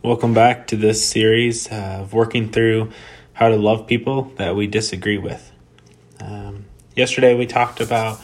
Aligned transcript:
Welcome 0.00 0.32
back 0.32 0.68
to 0.68 0.76
this 0.76 1.04
series 1.04 1.66
of 1.72 2.12
working 2.12 2.52
through 2.52 2.92
how 3.32 3.48
to 3.48 3.56
love 3.56 3.88
people 3.88 4.32
that 4.36 4.54
we 4.54 4.68
disagree 4.68 5.18
with. 5.18 5.50
Um, 6.20 6.66
yesterday 6.94 7.34
we 7.34 7.46
talked 7.46 7.80
about 7.80 8.20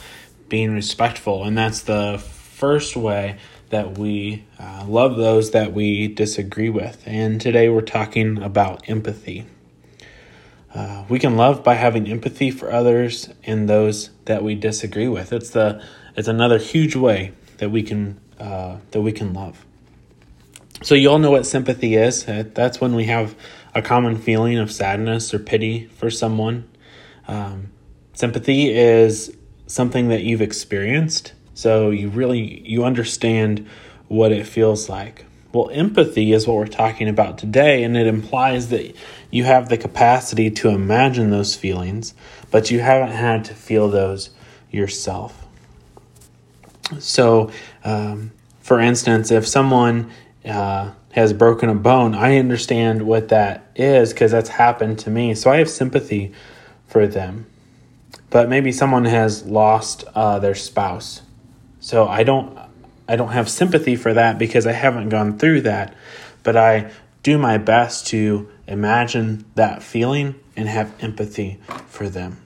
being 0.49 0.73
respectful, 0.73 1.43
and 1.43 1.59
that's 1.59 1.81
the 1.81 2.23
first 2.25 2.95
way 2.95 3.39
that 3.71 3.99
we 3.99 4.45
uh, 4.57 4.85
love 4.87 5.17
those 5.17 5.51
that 5.51 5.73
we 5.73 6.07
disagree 6.07 6.71
with. 6.71 7.03
And 7.07 7.41
today 7.41 7.69
we're 7.69 7.81
talking 7.81 8.41
about 8.41 8.89
empathy. 8.89 9.45
Uh, 10.73 11.03
we 11.09 11.19
can 11.19 11.37
love 11.37 11.65
by 11.65 11.75
having 11.75 12.07
empathy 12.07 12.53
for 12.53 12.71
others 12.71 13.31
and 13.43 13.69
those 13.69 14.11
that 14.27 14.45
we 14.45 14.55
disagree 14.55 15.09
with. 15.09 15.33
It's 15.33 15.51
the 15.51 15.85
it's 16.17 16.29
another 16.29 16.59
huge 16.59 16.95
way 16.95 17.33
that 17.57 17.73
we 17.73 17.83
can 17.83 18.21
uh, 18.39 18.77
that 18.93 19.01
we 19.01 19.11
can 19.11 19.35
love. 19.35 19.67
So 20.85 20.95
you 20.95 21.09
all 21.09 21.19
know 21.19 21.31
what 21.31 21.47
sympathy 21.47 21.95
is. 21.95 22.29
Uh, 22.29 22.45
that's 22.53 22.79
when 22.79 22.95
we 22.95 23.05
have 23.05 23.35
a 23.75 23.81
common 23.81 24.19
feeling 24.19 24.59
of 24.59 24.71
sadness 24.71 25.33
or 25.33 25.39
pity 25.39 25.87
for 25.87 26.11
someone. 26.11 26.69
Um, 27.27 27.71
sympathy 28.13 28.69
is 28.71 29.35
something 29.67 30.09
that 30.09 30.25
you've 30.25 30.43
experienced, 30.43 31.33
so 31.55 31.89
you 31.89 32.11
really 32.11 32.61
you 32.69 32.85
understand 32.85 33.67
what 34.09 34.31
it 34.31 34.47
feels 34.47 34.91
like. 34.91 35.25
Well, 35.55 35.71
empathy 35.71 36.35
is 36.35 36.47
what 36.47 36.59
we're 36.59 36.67
talking 36.67 37.09
about 37.09 37.39
today, 37.39 37.83
and 37.83 37.97
it 37.97 38.07
implies 38.07 38.69
that 38.69 38.95
you 39.31 39.45
have 39.45 39.71
the 39.71 39.79
capacity 39.79 40.51
to 40.51 40.69
imagine 40.69 41.31
those 41.31 41.55
feelings, 41.55 42.13
but 42.51 42.71
you 42.71 42.81
haven't 42.81 43.17
had 43.17 43.47
to 43.47 43.55
feel 43.55 43.89
those 43.89 44.29
yourself. 44.71 45.47
So, 46.99 47.51
um, 47.85 48.33
for 48.61 48.81
instance, 48.81 49.31
if 49.31 49.47
someone 49.49 50.11
uh, 50.45 50.91
has 51.13 51.33
broken 51.33 51.69
a 51.69 51.75
bone, 51.75 52.15
I 52.15 52.39
understand 52.39 53.03
what 53.03 53.29
that 53.29 53.71
is 53.77 54.13
because 54.13 54.33
that's 54.33 54.51
happened 54.51 54.99
to 55.01 55.11
me. 55.11 55.35
So 55.35 55.51
I 55.51 55.57
have 55.59 55.71
sympathy 55.71 56.33
for 56.87 57.07
them. 57.07 57.47
But 58.31 58.49
maybe 58.49 58.73
someone 58.73 59.05
has 59.05 59.45
lost 59.45 60.05
uh, 60.15 60.41
their 60.41 60.57
spouse, 60.57 61.23
so 61.81 62.09
I 62.09 62.25
don't. 62.25 62.59
I 63.07 63.17
don't 63.17 63.29
have 63.29 63.51
sympathy 63.51 63.97
for 63.97 64.15
that 64.15 64.39
because 64.39 64.67
I 64.67 64.73
haven't 64.73 65.11
gone 65.11 65.39
through 65.39 65.61
that, 65.63 65.95
but 66.43 66.57
I 66.57 66.91
do 67.23 67.37
my 67.37 67.59
best 67.59 68.07
to 68.09 68.49
imagine 68.67 69.45
that 69.57 69.83
feeling 69.83 70.35
and 70.57 70.69
have 70.69 70.93
empathy 71.03 71.61
for 71.87 72.09
them. 72.09 72.39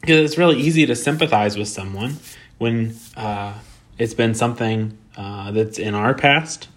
Because 0.00 0.18
it's 0.18 0.36
really 0.36 0.58
easy 0.58 0.86
to 0.86 0.96
sympathize 0.96 1.56
with 1.56 1.68
someone 1.68 2.16
when 2.58 2.96
uh, 3.16 3.54
it's 3.96 4.14
been 4.14 4.34
something 4.34 4.98
uh, 5.18 5.50
that's 5.50 5.78
in 5.78 5.94
our 5.94 6.14
past. 6.14 6.68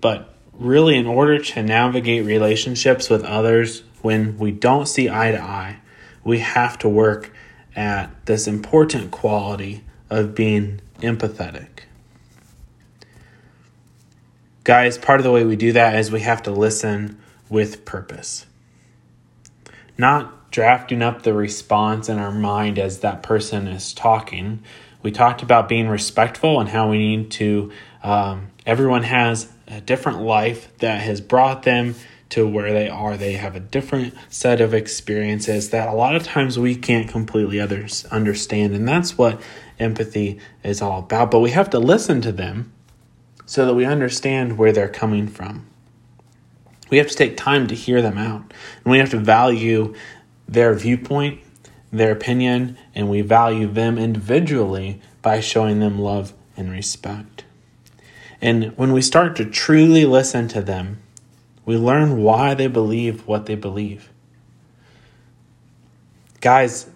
But 0.00 0.34
really, 0.52 0.96
in 0.96 1.06
order 1.06 1.38
to 1.38 1.62
navigate 1.62 2.24
relationships 2.24 3.08
with 3.08 3.24
others 3.24 3.84
when 4.02 4.36
we 4.38 4.50
don't 4.50 4.86
see 4.86 5.08
eye 5.08 5.30
to 5.30 5.40
eye, 5.40 5.78
we 6.24 6.40
have 6.40 6.78
to 6.80 6.88
work 6.88 7.32
at 7.76 8.10
this 8.26 8.48
important 8.48 9.12
quality 9.12 9.84
of 10.10 10.34
being 10.34 10.80
empathetic. 10.96 11.84
Guys, 14.64 14.98
part 14.98 15.20
of 15.20 15.24
the 15.24 15.30
way 15.30 15.44
we 15.44 15.54
do 15.54 15.72
that 15.72 15.94
is 15.94 16.10
we 16.10 16.22
have 16.22 16.42
to 16.42 16.50
listen 16.50 17.20
with 17.48 17.84
purpose. 17.84 18.46
Not 19.96 20.50
drafting 20.50 21.02
up 21.02 21.22
the 21.22 21.32
response 21.32 22.08
in 22.08 22.18
our 22.18 22.32
mind 22.32 22.78
as 22.78 22.98
that 23.00 23.22
person 23.22 23.68
is 23.68 23.92
talking, 23.92 24.60
we 25.02 25.10
talked 25.10 25.42
about 25.42 25.68
being 25.68 25.88
respectful 25.88 26.60
and 26.60 26.68
how 26.68 26.90
we 26.90 26.98
need 26.98 27.30
to, 27.32 27.72
um, 28.02 28.48
everyone 28.64 29.02
has 29.04 29.52
a 29.68 29.80
different 29.80 30.22
life 30.22 30.76
that 30.78 31.00
has 31.00 31.20
brought 31.20 31.62
them 31.62 31.94
to 32.28 32.46
where 32.46 32.72
they 32.72 32.88
are. 32.88 33.16
They 33.16 33.34
have 33.34 33.54
a 33.54 33.60
different 33.60 34.14
set 34.28 34.60
of 34.60 34.74
experiences 34.74 35.70
that 35.70 35.88
a 35.88 35.92
lot 35.92 36.16
of 36.16 36.24
times 36.24 36.58
we 36.58 36.74
can't 36.74 37.08
completely 37.08 37.60
others 37.60 38.04
understand. 38.06 38.74
And 38.74 38.86
that's 38.86 39.16
what 39.16 39.40
empathy 39.78 40.40
is 40.64 40.82
all 40.82 41.00
about. 41.00 41.30
But 41.30 41.40
we 41.40 41.50
have 41.50 41.70
to 41.70 41.78
listen 41.78 42.20
to 42.22 42.32
them 42.32 42.72
so 43.44 43.64
that 43.64 43.74
we 43.74 43.84
understand 43.84 44.58
where 44.58 44.72
they're 44.72 44.88
coming 44.88 45.28
from. 45.28 45.66
We 46.90 46.98
have 46.98 47.08
to 47.08 47.14
take 47.14 47.36
time 47.36 47.66
to 47.68 47.74
hear 47.74 48.02
them 48.02 48.18
out. 48.18 48.52
And 48.84 48.92
we 48.92 48.98
have 48.98 49.10
to 49.10 49.18
value 49.18 49.94
their 50.48 50.74
viewpoint 50.74 51.40
their 51.96 52.12
opinion 52.12 52.76
and 52.94 53.08
we 53.08 53.20
value 53.20 53.66
them 53.66 53.98
individually 53.98 55.00
by 55.22 55.40
showing 55.40 55.80
them 55.80 55.98
love 55.98 56.32
and 56.56 56.70
respect. 56.70 57.44
And 58.40 58.76
when 58.76 58.92
we 58.92 59.02
start 59.02 59.36
to 59.36 59.44
truly 59.44 60.04
listen 60.04 60.48
to 60.48 60.62
them, 60.62 61.02
we 61.64 61.76
learn 61.76 62.22
why 62.22 62.54
they 62.54 62.68
believe 62.68 63.26
what 63.26 63.46
they 63.46 63.54
believe. 63.54 64.10
Guys, 66.40 66.88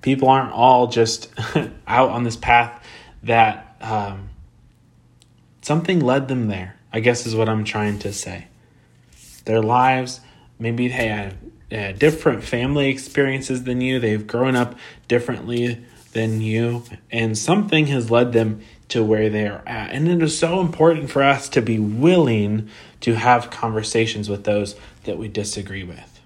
people 0.00 0.28
aren't 0.28 0.52
all 0.52 0.86
just 0.86 1.30
out 1.86 2.10
on 2.10 2.24
this 2.24 2.36
path 2.36 2.82
that 3.22 3.76
um, 3.80 4.30
something 5.60 6.00
led 6.00 6.28
them 6.28 6.48
there, 6.48 6.76
I 6.92 7.00
guess 7.00 7.26
is 7.26 7.34
what 7.34 7.48
I'm 7.48 7.64
trying 7.64 7.98
to 8.00 8.12
say. 8.12 8.46
Their 9.44 9.60
lives, 9.60 10.20
maybe 10.58 10.88
they 10.88 11.08
had 11.08 11.36
uh, 11.70 11.92
different 11.92 12.42
family 12.42 12.88
experiences 12.88 13.64
than 13.64 13.80
you. 13.80 13.98
They've 13.98 14.26
grown 14.26 14.56
up 14.56 14.74
differently 15.06 15.84
than 16.12 16.40
you, 16.40 16.84
and 17.10 17.36
something 17.36 17.86
has 17.88 18.10
led 18.10 18.32
them 18.32 18.60
to 18.88 19.04
where 19.04 19.28
they 19.28 19.46
are 19.46 19.62
at. 19.66 19.90
And 19.90 20.08
it 20.08 20.22
is 20.22 20.38
so 20.38 20.60
important 20.60 21.10
for 21.10 21.22
us 21.22 21.48
to 21.50 21.60
be 21.60 21.78
willing 21.78 22.68
to 23.02 23.14
have 23.14 23.50
conversations 23.50 24.28
with 24.28 24.44
those 24.44 24.74
that 25.04 25.18
we 25.18 25.28
disagree 25.28 25.84
with. 25.84 26.20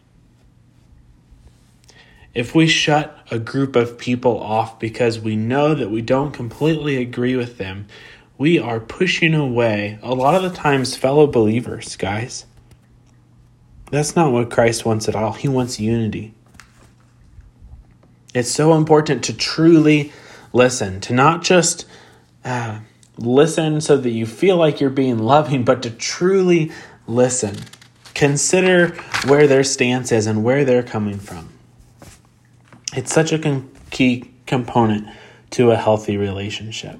If 2.34 2.54
we 2.54 2.66
shut 2.66 3.18
a 3.30 3.38
group 3.38 3.76
of 3.76 3.98
people 3.98 4.38
off 4.40 4.78
because 4.78 5.20
we 5.20 5.36
know 5.36 5.74
that 5.74 5.90
we 5.90 6.00
don't 6.00 6.32
completely 6.32 6.96
agree 6.96 7.36
with 7.36 7.58
them, 7.58 7.86
we 8.38 8.58
are 8.58 8.80
pushing 8.80 9.34
away 9.34 9.98
a 10.02 10.14
lot 10.14 10.34
of 10.34 10.42
the 10.42 10.56
times 10.56 10.96
fellow 10.96 11.26
believers, 11.26 11.96
guys. 11.96 12.46
That's 13.92 14.16
not 14.16 14.32
what 14.32 14.50
Christ 14.50 14.86
wants 14.86 15.06
at 15.06 15.14
all. 15.14 15.32
He 15.32 15.48
wants 15.48 15.78
unity. 15.78 16.32
It's 18.32 18.50
so 18.50 18.72
important 18.72 19.22
to 19.24 19.34
truly 19.34 20.14
listen, 20.54 21.02
to 21.02 21.12
not 21.12 21.42
just 21.42 21.84
uh, 22.42 22.78
listen 23.18 23.82
so 23.82 23.98
that 23.98 24.08
you 24.08 24.24
feel 24.24 24.56
like 24.56 24.80
you're 24.80 24.88
being 24.88 25.18
loving, 25.18 25.62
but 25.62 25.82
to 25.82 25.90
truly 25.90 26.72
listen. 27.06 27.54
Consider 28.14 28.94
where 29.26 29.46
their 29.46 29.62
stance 29.62 30.10
is 30.10 30.26
and 30.26 30.42
where 30.42 30.64
they're 30.64 30.82
coming 30.82 31.18
from. 31.18 31.50
It's 32.94 33.12
such 33.12 33.30
a 33.30 33.38
con- 33.38 33.70
key 33.90 34.30
component 34.46 35.06
to 35.50 35.70
a 35.70 35.76
healthy 35.76 36.16
relationship. 36.16 36.98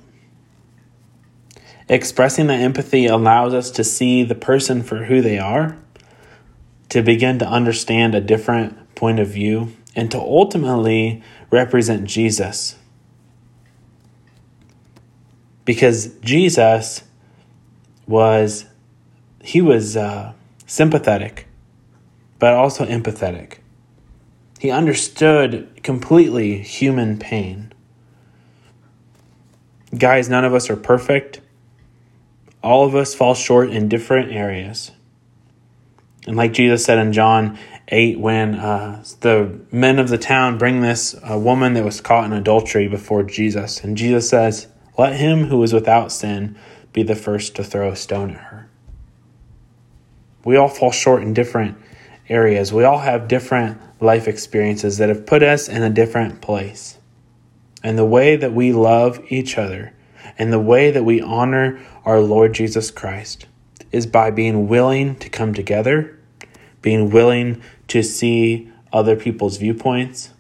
Expressing 1.88 2.48
that 2.48 2.60
empathy 2.60 3.06
allows 3.06 3.54
us 3.54 3.70
to 3.70 3.82
see 3.82 4.24
the 4.24 4.34
person 4.34 4.82
for 4.82 5.04
who 5.04 5.22
they 5.22 5.38
are 5.38 5.78
to 6.92 7.00
begin 7.00 7.38
to 7.38 7.48
understand 7.48 8.14
a 8.14 8.20
different 8.20 8.94
point 8.94 9.18
of 9.18 9.26
view 9.26 9.72
and 9.96 10.10
to 10.10 10.18
ultimately 10.18 11.22
represent 11.50 12.04
Jesus. 12.04 12.76
Because 15.64 16.08
Jesus 16.16 17.02
was, 18.06 18.66
he 19.42 19.62
was 19.62 19.96
uh, 19.96 20.34
sympathetic, 20.66 21.46
but 22.38 22.52
also 22.52 22.84
empathetic. 22.84 23.60
He 24.58 24.70
understood 24.70 25.70
completely 25.82 26.58
human 26.58 27.18
pain. 27.18 27.72
Guys, 29.96 30.28
none 30.28 30.44
of 30.44 30.52
us 30.52 30.68
are 30.68 30.76
perfect. 30.76 31.40
All 32.62 32.84
of 32.84 32.94
us 32.94 33.14
fall 33.14 33.34
short 33.34 33.70
in 33.70 33.88
different 33.88 34.30
areas. 34.30 34.90
And 36.26 36.36
like 36.36 36.52
Jesus 36.52 36.84
said 36.84 36.98
in 36.98 37.12
John 37.12 37.58
8, 37.88 38.18
when 38.20 38.54
uh, 38.54 39.04
the 39.20 39.60
men 39.72 39.98
of 39.98 40.08
the 40.08 40.18
town 40.18 40.56
bring 40.56 40.80
this 40.80 41.14
uh, 41.28 41.36
woman 41.36 41.74
that 41.74 41.84
was 41.84 42.00
caught 42.00 42.24
in 42.24 42.32
adultery 42.32 42.86
before 42.86 43.22
Jesus, 43.22 43.82
and 43.82 43.96
Jesus 43.96 44.28
says, 44.28 44.68
Let 44.96 45.16
him 45.16 45.44
who 45.44 45.62
is 45.62 45.72
without 45.72 46.12
sin 46.12 46.56
be 46.92 47.02
the 47.02 47.16
first 47.16 47.56
to 47.56 47.64
throw 47.64 47.90
a 47.90 47.96
stone 47.96 48.30
at 48.30 48.36
her. 48.36 48.68
We 50.44 50.56
all 50.56 50.68
fall 50.68 50.92
short 50.92 51.22
in 51.22 51.34
different 51.34 51.76
areas. 52.28 52.72
We 52.72 52.84
all 52.84 52.98
have 52.98 53.28
different 53.28 53.80
life 54.00 54.28
experiences 54.28 54.98
that 54.98 55.08
have 55.08 55.26
put 55.26 55.42
us 55.42 55.68
in 55.68 55.82
a 55.82 55.90
different 55.90 56.40
place. 56.40 56.98
And 57.82 57.98
the 57.98 58.04
way 58.04 58.36
that 58.36 58.52
we 58.52 58.72
love 58.72 59.20
each 59.28 59.58
other 59.58 59.92
and 60.38 60.52
the 60.52 60.60
way 60.60 60.90
that 60.90 61.04
we 61.04 61.20
honor 61.20 61.80
our 62.04 62.20
Lord 62.20 62.52
Jesus 62.54 62.90
Christ 62.90 63.46
is 63.92 64.06
by 64.06 64.30
being 64.30 64.68
willing 64.68 65.16
to 65.16 65.28
come 65.28 65.54
together, 65.54 66.18
being 66.80 67.10
willing 67.10 67.62
to 67.88 68.02
see 68.02 68.70
other 68.92 69.14
people's 69.16 69.58
viewpoints. 69.58 70.30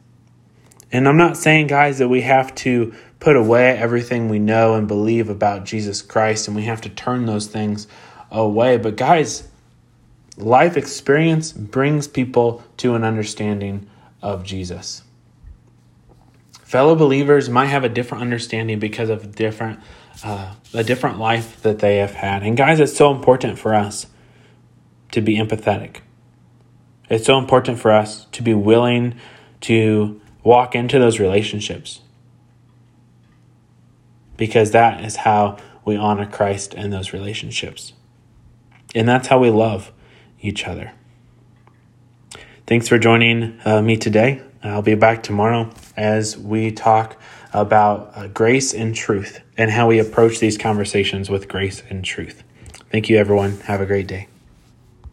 And 0.90 1.08
I'm 1.08 1.16
not 1.16 1.36
saying, 1.36 1.68
guys, 1.68 1.98
that 1.98 2.08
we 2.08 2.22
have 2.22 2.54
to 2.56 2.92
put 3.20 3.36
away 3.36 3.70
everything 3.70 4.28
we 4.28 4.38
know 4.38 4.74
and 4.74 4.88
believe 4.88 5.28
about 5.28 5.64
Jesus 5.64 6.02
Christ 6.02 6.48
and 6.48 6.56
we 6.56 6.64
have 6.64 6.80
to 6.82 6.88
turn 6.88 7.26
those 7.26 7.46
things 7.46 7.86
away. 8.30 8.76
But, 8.76 8.96
guys, 8.96 9.48
life 10.36 10.76
experience 10.76 11.52
brings 11.52 12.08
people 12.08 12.62
to 12.78 12.94
an 12.94 13.04
understanding 13.04 13.88
of 14.20 14.44
Jesus. 14.44 15.02
Fellow 16.62 16.94
believers 16.94 17.48
might 17.48 17.66
have 17.66 17.84
a 17.84 17.88
different 17.88 18.22
understanding 18.22 18.78
because 18.78 19.10
of 19.10 19.34
different 19.34 19.78
uh, 20.24 20.54
a 20.74 20.84
different 20.84 21.18
life 21.18 21.62
that 21.62 21.80
they 21.80 21.98
have 21.98 22.14
had. 22.14 22.42
And 22.42 22.56
guys, 22.56 22.80
it's 22.80 22.96
so 22.96 23.10
important 23.14 23.58
for 23.58 23.74
us 23.74 24.06
to 25.12 25.20
be 25.20 25.36
empathetic. 25.36 25.98
It's 27.08 27.26
so 27.26 27.38
important 27.38 27.78
for 27.78 27.90
us 27.90 28.26
to 28.32 28.42
be 28.42 28.54
willing 28.54 29.14
to 29.62 30.20
walk 30.42 30.74
into 30.74 30.98
those 30.98 31.20
relationships 31.20 32.00
because 34.36 34.70
that 34.72 35.04
is 35.04 35.16
how 35.16 35.56
we 35.84 35.96
honor 35.96 36.26
Christ 36.26 36.74
in 36.74 36.90
those 36.90 37.12
relationships. 37.12 37.92
And 38.94 39.08
that's 39.08 39.28
how 39.28 39.38
we 39.38 39.50
love 39.50 39.92
each 40.40 40.66
other. 40.66 40.92
Thanks 42.66 42.88
for 42.88 42.98
joining 42.98 43.60
uh, 43.64 43.82
me 43.82 43.96
today. 43.96 44.42
I'll 44.62 44.82
be 44.82 44.94
back 44.94 45.22
tomorrow 45.22 45.70
as 45.96 46.38
we 46.38 46.70
talk 46.70 47.20
about 47.52 48.12
uh, 48.14 48.28
grace 48.28 48.72
and 48.72 48.94
truth 48.94 49.40
and 49.56 49.70
how 49.70 49.88
we 49.88 49.98
approach 49.98 50.38
these 50.38 50.56
conversations 50.56 51.28
with 51.28 51.48
grace 51.48 51.82
and 51.90 52.04
truth. 52.04 52.42
Thank 52.90 53.08
you, 53.08 53.16
everyone. 53.18 53.60
Have 53.60 53.80
a 53.80 53.86
great 53.86 54.06
day. 54.06 54.28